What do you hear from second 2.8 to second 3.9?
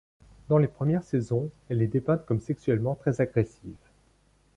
très agressive.